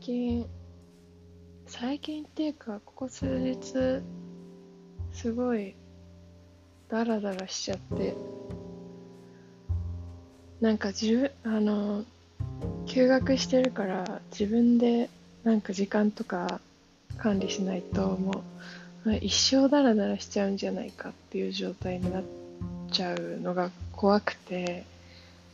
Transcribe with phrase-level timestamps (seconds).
[0.00, 0.46] 近
[1.66, 4.02] 最近っていうかここ数日
[5.12, 5.74] すごい
[6.88, 8.14] ダラダラしちゃって
[10.60, 12.04] なんか自分あの
[12.86, 15.10] 休学してるから自分で
[15.44, 16.60] なんか時間とか
[17.18, 18.42] 管理しないとも
[19.04, 22.22] う一生ダラダラしちゃうんじゃないかっていう状態になっ
[22.90, 24.84] ちゃうのが怖くて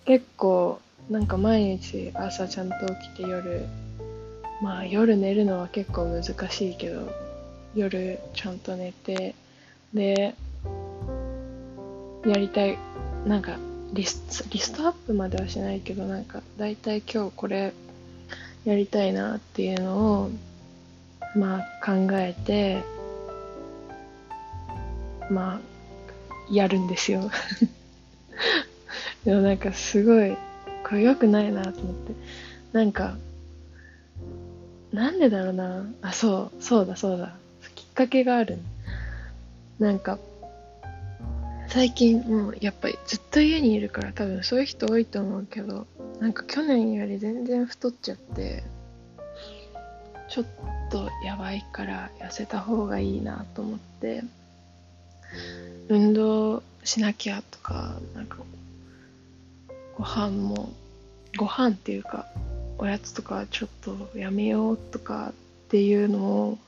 [0.04, 3.66] 結構なんか毎日朝ちゃんと起きて夜
[4.62, 7.12] まあ夜寝るのは結構難しいけど
[7.74, 9.34] 夜ちゃんと寝て
[9.92, 10.34] で
[12.24, 12.78] やりたい
[13.26, 13.58] なんか
[13.92, 17.72] リスリストアップまではしないけどなんか大体今日これ
[18.64, 20.30] やりたいなっていうのを
[21.36, 22.82] まあ考えて
[25.30, 25.60] まあ
[26.50, 27.30] やるんですよ。
[29.24, 30.36] でもなんかすごい
[30.84, 32.12] これ良くないなと思って。
[32.72, 33.16] なんか
[34.96, 35.84] なんでだろうな。
[36.00, 37.34] あそうそうだそうだ。
[37.74, 38.58] きっかけがある
[39.78, 40.18] なんか
[41.68, 45.86] 最近もうやっぱりずっと家にいるから多分そういう人多いと思うけど
[46.18, 48.64] なんか去年より全然太っちゃって
[50.30, 50.44] ちょっ
[50.90, 54.22] とやばいから痩せた方がいいなと思って
[55.88, 58.38] 運動しなきゃとかなんか
[59.98, 60.72] ご飯も
[61.36, 62.26] ご飯っていうか
[62.78, 65.32] おやつとかちょっとやめようとか
[65.66, 66.58] っていうのを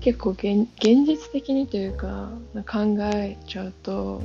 [0.00, 2.30] 結構現実的にというか
[2.70, 4.22] 考えちゃうと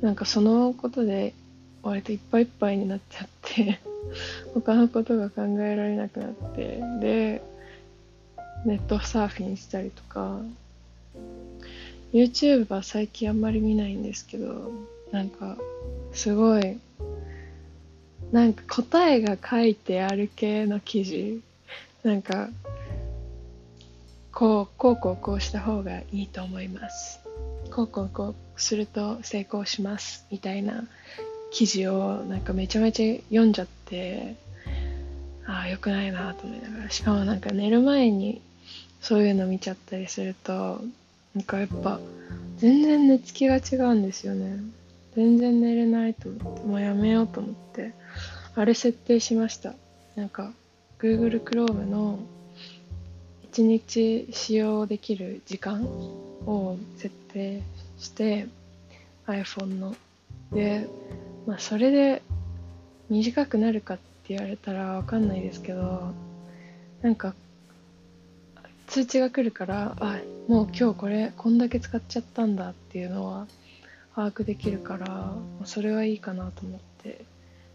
[0.00, 1.34] なんかそのことで
[1.82, 3.80] 割といっぱいいっぱいになっちゃって
[4.54, 7.42] 他のことが考えられなくなってで
[8.64, 10.40] ネットサーフィンしたりとか
[12.12, 14.70] YouTube は最近あんまり見ないんですけど
[15.10, 15.56] なんか
[16.12, 16.78] すごい
[18.32, 21.42] なんか答えが書いてある系の記事。
[22.02, 22.48] なんか
[24.32, 27.20] こうこうこうこうした方がいいと思います。
[27.70, 30.84] こうこうこうすると成功しますみたいな
[31.52, 34.34] 記事をなんかめちゃめちゃ読んじゃって
[35.46, 36.90] ああよくないなと思いながら。
[36.90, 38.40] しかもなんか寝る前に
[39.02, 40.80] そういうの見ちゃったりすると
[41.34, 42.00] なんかやっぱ
[42.56, 44.56] 全然寝つきが違うんですよね。
[45.14, 47.92] 全然寝れないと思ってもうやめようと思って。
[48.54, 49.74] あれ設定しました。
[50.14, 50.52] なんか
[50.98, 52.18] Google Chrome の
[53.52, 57.62] 1日使用できる時間を設定
[57.98, 58.46] して
[59.26, 59.94] iPhone の。
[60.52, 60.86] で
[61.46, 62.22] まあそれで
[63.08, 66.12] 短くなるかって言われたらわかんないですけど
[67.00, 67.34] なんか
[68.86, 73.46] 通知が来るからあもう今日これこんだけ使っちゃったんだっていうのは
[74.14, 75.32] 把握できるから
[75.64, 77.31] それはいいかなと思って。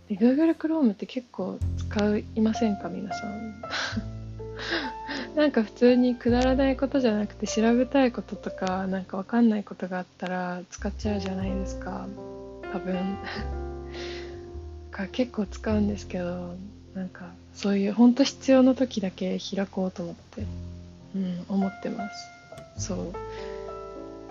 [0.09, 2.90] で Google Chrome って結構使いませんか？
[2.90, 3.62] 皆さん。
[5.35, 12.07] なんか普通にくだらないことじゃなくて調べたいこととかなんかわかんないことがあったら使っちゃうじゃないですか。
[12.73, 13.18] 多分。
[14.91, 16.56] か結構使うんですけど
[16.95, 20.44] なんかそういう本当必要な時だけ開こうと思って。
[21.16, 22.09] うん思ってま
[22.78, 22.88] す。
[22.88, 23.13] そう。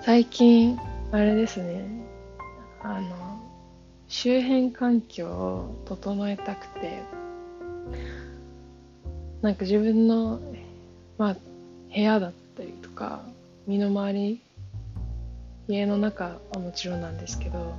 [0.03, 0.79] 最近
[1.13, 1.85] あれですね。
[2.83, 3.41] あの
[4.09, 7.03] 周辺環境を整えたくて
[9.43, 10.41] なんか自分の
[11.19, 11.37] まあ
[11.95, 13.23] 部屋だったりとか
[13.67, 14.41] 身の回り
[15.69, 17.75] 家の中はもちろんなんですけど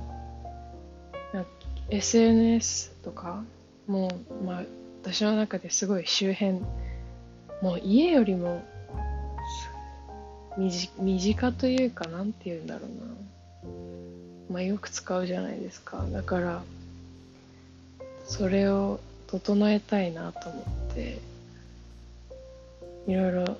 [1.90, 3.42] SNS とか
[3.86, 4.10] も、
[4.44, 4.62] まあ、
[5.02, 6.60] 私の中ですごい周辺
[7.62, 8.62] もう家よりも
[10.98, 13.97] 身近というかなんて言うんだろうな。
[14.50, 16.04] まあよく使うじゃないですか。
[16.12, 16.62] だから
[18.26, 20.60] それを整えたいなと思
[20.90, 21.18] って
[23.06, 23.58] いろいろ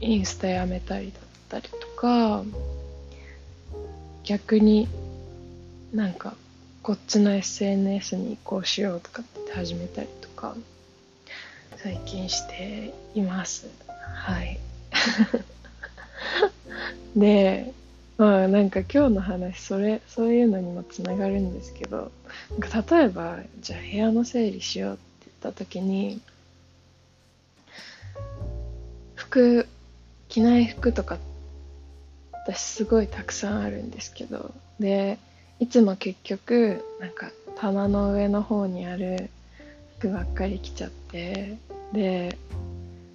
[0.00, 2.42] インスタやめたりだったりとか
[4.24, 4.88] 逆に
[5.92, 6.34] なんか
[6.82, 10.56] こっちの SNS に移行しようとかって始めたりとか
[11.76, 13.68] 最近しています。
[14.14, 14.58] はい。
[17.16, 17.72] で
[18.16, 22.12] まあなんか今日の話それそういうのにもつながるんですけど
[22.50, 25.00] なんか例えばじゃあ部屋の整理しようって
[25.42, 26.20] 言った時に
[29.14, 29.66] 服
[30.28, 31.18] 着ない服とか
[32.46, 35.18] 私すごいたくさんあるんですけどで
[35.58, 39.30] いつも結局なんか棚の上の方にある
[39.98, 41.56] 服ばっかり着ちゃって
[41.92, 42.38] で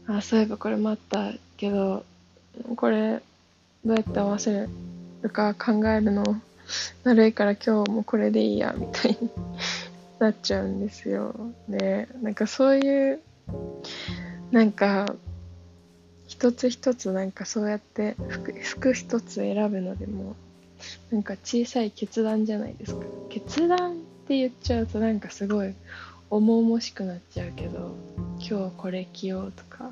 [0.08, 2.04] あそういえばこれもあったけど
[2.76, 3.22] これ
[3.86, 4.70] どうやって合わせる
[5.22, 6.24] とか考えるの
[7.04, 9.30] だるいから今日もこれでいいやみたいに
[10.20, 11.34] なっちゃうんですよ。
[11.68, 13.20] でなんかそういう
[14.52, 15.16] なんか
[16.28, 20.36] 一つ一つなんかそうやって服服一つ選ぶのでも
[21.12, 23.02] なんか小さい決断じゃないですか。
[23.30, 23.96] 決断っ
[24.28, 25.74] て言っちゃうとなんかすごい
[26.30, 27.96] 重々しくなっちゃうけど
[28.40, 29.92] 今日これ着ようとか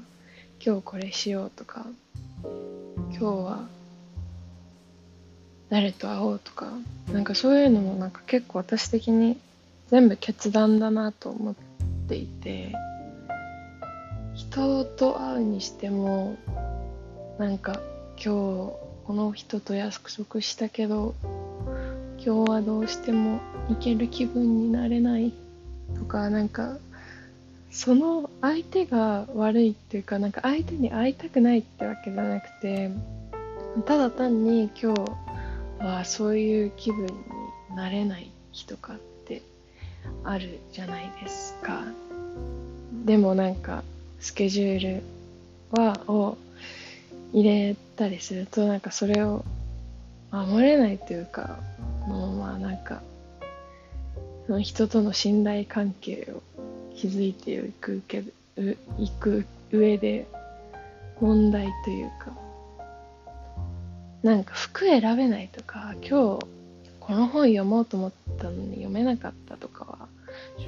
[0.63, 1.88] 今日これしようとか
[2.44, 3.68] 今日は
[5.69, 6.71] 誰と会おうとか
[7.11, 9.37] なんかそういうのもなんか結構私的に
[9.89, 11.55] 全部決断だなと思っ
[12.07, 12.73] ていて
[14.35, 16.37] 人と会うにしても
[17.37, 17.81] なんか
[18.15, 21.15] 今日この人と約束したけど
[22.23, 23.39] 今日はどうしても
[23.69, 25.33] 行ける気分になれない
[25.97, 26.77] とかなんか
[27.71, 32.91] その相手が悪いっていうかなんか相手に会いたくないってわけじゃなくて
[33.85, 35.26] ただ単に今日
[35.79, 37.12] はそういう気分に
[37.75, 39.41] なれない日とかって
[40.24, 41.83] あるじゃないですか。
[43.06, 43.83] でもなんか
[44.19, 45.03] スケジュール
[45.71, 46.38] はを
[47.33, 49.44] 入れたりするとなんかそれを
[50.31, 51.59] 守れないというか
[52.07, 53.01] もうまあなんか
[54.47, 56.41] その人との信頼関係を
[56.95, 58.23] 築いていくけ
[58.97, 60.25] いく上で
[61.19, 62.31] 問題というか
[64.23, 66.47] なんか服選べないとか今日
[66.99, 69.97] この本読もうと思ったのに読めなかったとかは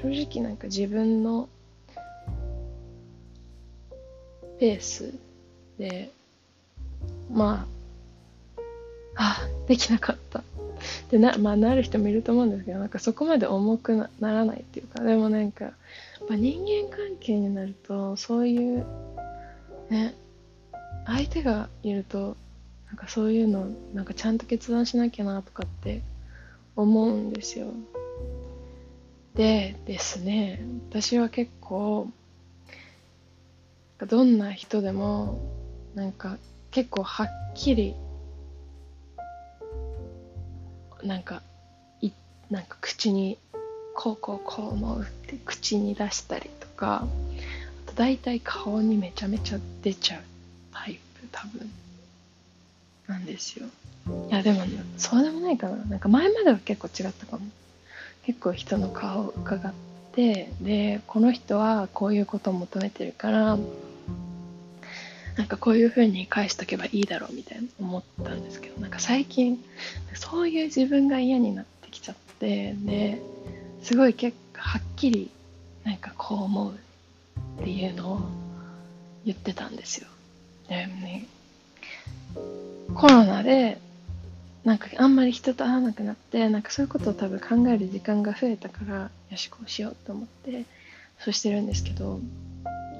[0.02, 1.48] 正直なんか自分の
[4.58, 5.14] ペース
[5.78, 6.10] で
[7.32, 7.66] ま
[9.16, 10.42] ああできなかった。
[11.10, 15.72] でな,、まあ、なる人もいると思うんですけどなんかそこまで重くならないっていうかでもなんか、
[16.28, 18.86] まあ、人間関係になるとそういう
[19.90, 20.14] ね
[21.06, 22.36] 相手がいると
[22.90, 26.02] なんかそういうのなんかちゃんと決断しなきゃなとかって
[26.74, 27.68] 思うんですよ。
[29.34, 30.60] でですね
[30.90, 32.08] 私は結構
[33.98, 35.40] どんな人でも
[35.94, 36.36] なんか
[36.72, 37.94] 結構はっきり
[41.04, 41.42] なんか
[42.00, 42.10] い
[42.50, 43.38] なんか口に
[43.94, 47.04] こうこうこう思うって口に出したりとか
[47.86, 50.22] あと大体顔にめちゃめちゃ出ちゃう
[50.72, 51.70] タイプ多分。
[53.10, 53.66] なんですよ。
[54.30, 55.76] いやでも、ね、そうでもないかな。
[55.84, 57.46] なんか前までは結構違ったかも。
[58.24, 59.72] 結構人の顔を伺っ
[60.12, 63.58] てでこの人はこういうことを求めてるから
[65.36, 69.58] なんかこういう風に返しとけばいいだろうみたいな思ったんですけどなんか最近
[70.14, 73.22] そういう自分が嫌になってきちゃってで
[73.82, 75.30] すごい結構はっきり
[75.84, 76.72] なんかこう思う
[77.62, 78.20] っていうのを
[79.24, 80.08] 言ってたんですよ。
[80.68, 81.26] でね
[82.94, 83.78] コロナで
[84.64, 90.64] なんかあんまり人と会わなくなってなんかそういうことを多分考える時間が増えたからよしこうしようと思って
[91.18, 92.20] そうしてるんですけど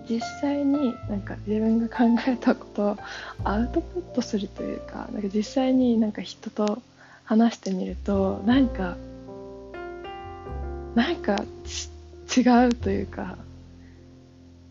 [0.09, 2.97] 実際になんか自分が考えたことを
[3.45, 6.83] アウトプットするというかなんか実際になんか人と
[7.25, 8.97] 話してみるとなんか
[10.95, 11.37] なんか
[12.37, 13.37] 違うというか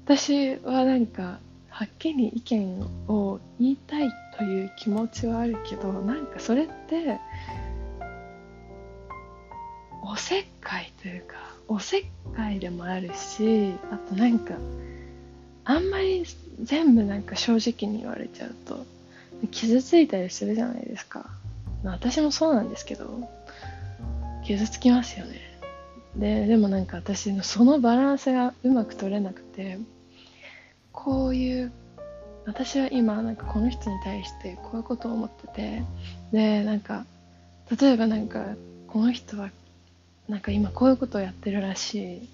[0.06, 1.40] 私はなんか
[1.80, 7.18] はっきり意見を言いたいという気持ちはあるけどなんかそれって
[10.04, 11.36] おせっかいというか
[11.70, 14.56] おせっかいでもあるしあとなんか
[15.64, 16.26] あんまり
[16.62, 18.86] 全部なんか正直に言われちゃうと
[19.50, 21.30] 傷ついたりするじゃないですか。
[21.86, 23.08] 私もそうなんですけど
[24.44, 25.40] 傷つきますよね。
[26.18, 29.80] ででもなんか私のそのバランスがうまく取れなくて
[31.04, 31.72] こういう
[32.46, 35.84] 私は今なんかこの人に対してこういうことを思ってて
[36.32, 37.06] でなんか
[37.80, 38.46] 例えばなんか
[38.88, 39.50] この人は
[40.28, 42.30] なんか今こういうことをやってるらしい。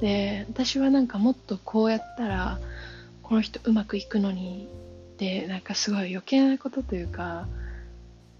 [0.00, 2.58] で私はなんかもっとこうやったら
[3.22, 4.68] この人うまくいくのに
[5.16, 7.46] でなんかすごい余計なことというか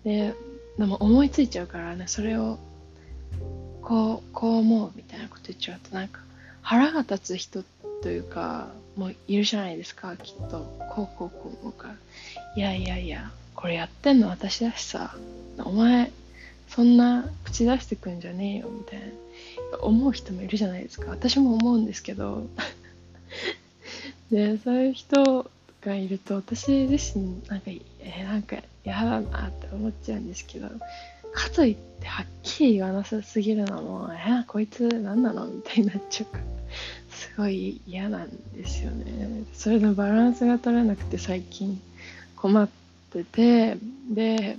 [0.05, 0.35] で
[0.79, 2.59] でも思いついちゃうからねそれを
[3.81, 6.24] こうこう思うみたいなこと言っちゃうとなんか
[6.65, 7.63] 腹が立つ人
[8.03, 10.61] というかもういるじゃないですかきっと。
[10.91, 11.91] こうこうこう思うか。
[12.57, 15.15] いやいやいやこれやってんの私だしさ。
[15.59, 16.11] お前
[16.69, 19.79] そんな口出してくんじゃねえよみたいな。
[19.81, 21.11] 思う人もいるじゃないですか。
[21.11, 22.47] 私も思うんですけど。
[24.31, 25.51] でそういう人
[25.83, 36.54] がいると私自身なんか、えー、なんか嫌だなって思っちゃうんですけどかといってはっきり言わなさすぎるのもえー、こいつ何なのみたいになっちゃうから。
[37.15, 39.45] すごい嫌なんですよね。
[39.53, 41.81] それのバランスが取れなくて最近
[42.37, 42.69] 困っ
[43.13, 43.77] てて
[44.11, 44.59] で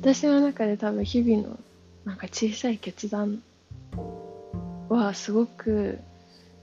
[0.00, 1.58] 私の中で多分日々の
[2.04, 3.42] なんか小さい決断
[4.88, 5.98] はすごく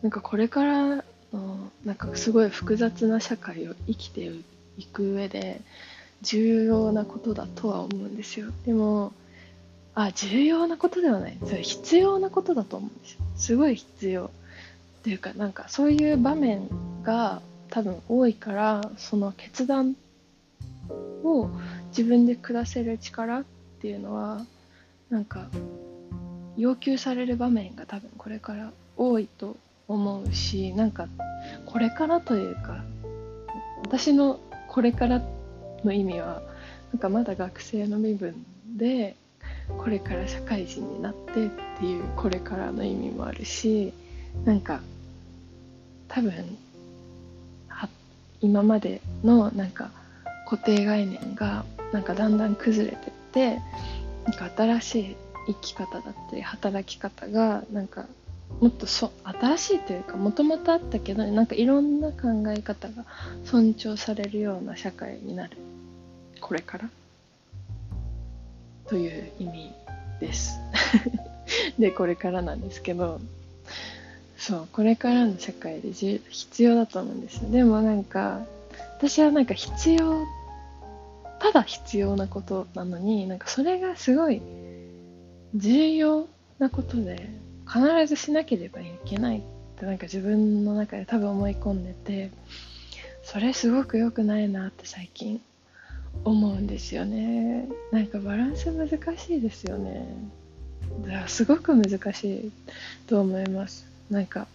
[0.02, 4.32] なんかこれからのなんかすごい複雑な社会を生きて
[4.78, 5.62] いく上で
[6.22, 8.48] 重要なことだとは思うんですよ。
[8.66, 9.14] でも
[9.96, 11.38] あ重要なことではない。
[11.46, 13.20] それ必要なことだと思うんですよ。
[13.38, 14.26] すごい必要。
[14.26, 14.30] っ
[15.04, 16.68] ていうかなんかそういう場面
[17.04, 19.96] が多分多いからその決断
[21.24, 21.50] を
[21.90, 23.44] 自分で下せる力っ
[23.82, 24.46] ていうのは
[25.10, 25.48] なんか
[26.58, 31.08] 要求される場面が多分これから多いと思うしなんか
[31.66, 32.84] これからというか
[33.84, 35.22] 私のこれから
[35.84, 36.42] の意味は
[36.92, 39.16] なんかまだ学生の身分で
[39.68, 43.94] これから社会人になってっていうこれからの意味もあるし
[44.46, 44.82] なんか
[46.08, 46.58] 多分
[48.42, 49.90] 今までのなんか
[50.48, 53.60] 固定概念がなんかだんだん崩れてって
[54.26, 55.16] なんか新しい
[55.48, 58.06] 生き方だったり働き方がなんか
[58.62, 63.06] もっとそ新しいというかもともとあったけどなんかいろんな考え方が
[63.46, 65.58] 尊重されるような社会になる。
[66.40, 66.90] これから。
[68.88, 69.74] という意味
[70.20, 70.60] です。
[71.80, 73.20] でこれからなんですけど
[74.38, 77.50] そうこれからの社会で必要だと思うんですよ。
[77.50, 78.46] でもなんか
[78.98, 80.24] 私はなんか必要
[81.40, 84.42] ただ必要なことなのになんかそれがすごい
[85.56, 86.28] 重要
[86.60, 87.30] なことで
[87.68, 89.42] 必ずしなければいけないっ
[89.80, 92.32] てなんか自分の中で多分思い込んでて
[93.24, 95.42] それすごく良くないなって最近
[96.24, 97.68] 思うんですよね。
[97.92, 100.08] なんかバランス難しいですよね。
[101.08, 102.52] だすごく難しい
[103.08, 103.86] と思います。
[104.10, 104.48] なんか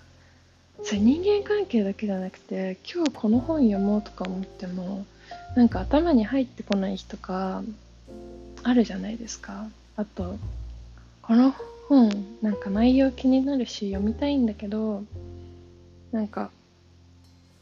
[0.82, 5.04] それ人間関係だけじゃなくて今日この本読もうとか思っても
[5.54, 7.62] なんか頭に入ってこない日とか
[8.62, 9.68] あるじゃないですか。
[9.96, 10.36] あと
[11.22, 11.54] この
[11.88, 15.04] 本なんか内容気になるし読みたいんだけど
[16.12, 16.50] なんか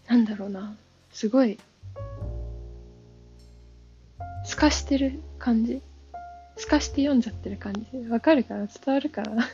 [0.07, 0.75] なんだろうな。
[1.13, 1.59] すごい
[4.49, 5.83] 透かしてる感じ。
[6.57, 8.09] 透かして読んじゃってる感じ。
[8.09, 8.67] わかるかな？
[8.67, 9.49] 伝わるかな？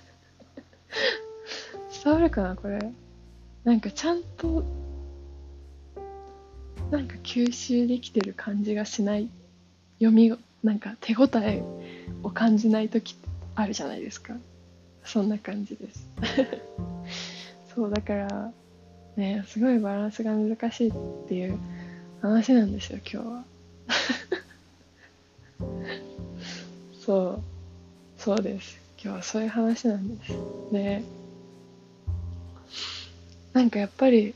[2.05, 2.57] 伝わるかな？
[2.57, 2.79] これ。
[3.65, 4.65] なんかちゃんと
[6.91, 9.29] なんか吸収できてる感じがしない。
[9.99, 10.33] 読み
[10.63, 11.63] なんか手応え
[12.23, 13.17] を感じない時
[13.55, 14.35] あるじゃないですか。
[15.05, 16.09] そんな感じです。
[17.75, 18.53] そうだから
[19.17, 20.93] ねすごいバランスが難しいっ
[21.29, 21.59] ていう
[22.23, 23.45] 話なんですよ今日は。
[27.05, 27.41] そう。
[28.19, 28.79] そうです。
[29.03, 30.33] 今日はそういう話なんです。
[30.73, 31.05] ね。
[33.53, 34.35] なんかやっぱり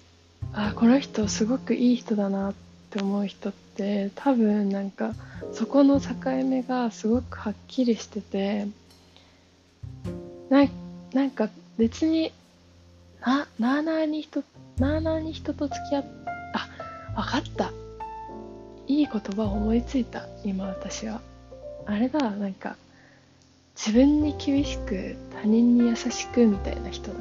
[0.53, 2.55] あこの人すごくいい人だなっ
[2.91, 5.15] て思う人って多分なんか
[5.53, 6.09] そこの境
[6.45, 8.67] 目がすごくはっきりしてて
[10.51, 10.67] な
[11.13, 11.49] なんか
[11.79, 12.33] 別に
[13.21, 14.45] ななあなあに人
[14.79, 16.05] なあなあに人と付き合っ
[16.55, 16.69] あ
[17.23, 17.73] 分かった。
[18.87, 20.27] いい言葉を思いついた。
[20.45, 21.21] 今私は。
[21.89, 22.77] あれだなんか
[23.75, 27.19] 自分に厳しく他人に優しくみたいな人だ。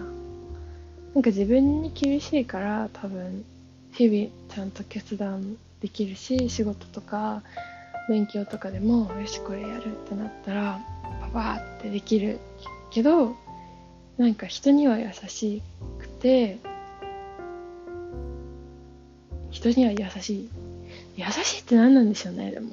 [1.16, 3.46] なんか自分に厳しいから多分
[3.94, 7.42] 日々ちゃんと決断できるし仕事とか
[8.10, 10.80] 勉強とかでもよしこれやるってなったら
[11.22, 12.40] パパーってできる
[12.92, 13.36] けど
[14.18, 15.62] なんか人には優し
[16.00, 16.58] くて
[19.50, 20.50] 人には優しい。
[21.16, 22.70] 優しいって何なんでしょうねでも。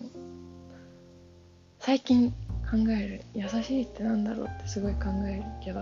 [1.85, 5.81] 最近考える優しいって何だろうってすごい考えるけど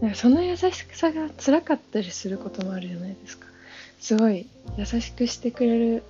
[0.00, 3.46] なんかその優しさが辛かったりすることもあるじゃないですか。
[4.00, 6.02] すごい優しくしてくれる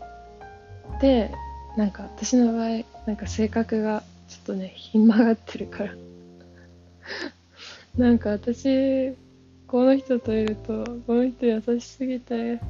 [1.02, 1.31] で
[1.76, 5.93] なんか私の場合なんか性格がちょっとねひん曲がってるから。
[7.99, 9.12] なんか私
[9.67, 12.61] この人といるとこの人優しすぎて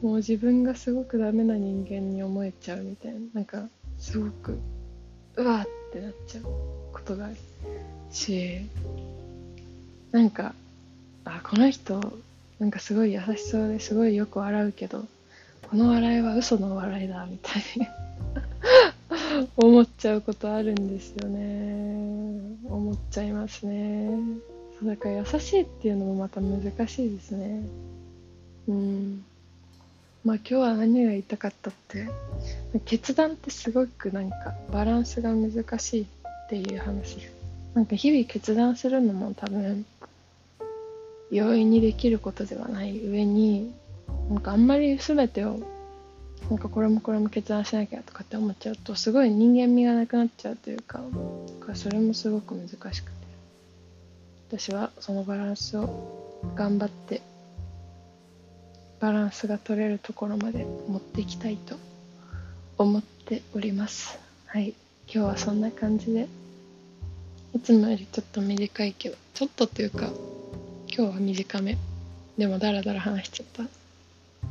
[0.00, 3.20] もう自分がすごくダメな人間に思えちゃうみたいな。
[3.34, 4.58] なんかすごく
[5.40, 6.44] うわってなっちゃう
[6.92, 7.36] ことがある
[8.12, 8.60] し
[10.12, 10.54] なんか
[11.24, 11.98] あこの人
[12.58, 15.06] なんかすごい優しそうですごいよく笑うけど
[15.70, 17.88] この笑いは嘘の笑いだみたいに
[19.56, 22.56] 思っちゃうことあるんですよね。
[22.68, 24.10] 思っちゃいますね。
[24.78, 27.62] そうだから優しいっていうのもまた難しいですね。
[28.68, 29.24] うん。
[30.24, 32.08] まあ今日は何が言いたかったって
[32.84, 36.06] 決断ってすごくなんかバランスが難しいっ
[36.48, 37.18] ていう話。
[37.74, 39.86] なんか日々決断するのも多分
[41.30, 43.72] 容易にできることではない上に
[44.28, 45.60] なんかあんまり全てを
[46.48, 51.00] なんかこれもこれも決断しなきゃとかって思っちゃうとすごい人間味がなくなっちゃうというか
[51.74, 53.20] それもすごく難しくて。
[54.50, 57.22] 私はそのバランスを頑張って
[59.00, 61.76] バランスが取れるところまで持っていきたいと
[62.78, 64.18] 思っております。
[64.46, 64.74] はい。
[65.12, 66.28] 今日はそんな感じで。
[67.54, 70.10] いつもよりちょっと短いけどちょっとっていうか
[70.88, 71.76] 今日は短め。
[72.38, 73.64] でもダラダラ話しちゃった。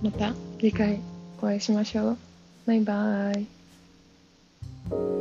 [0.04, 1.00] また次回
[1.42, 2.18] お会いしましょう。
[2.66, 3.42] バイバー
[5.16, 5.19] イ。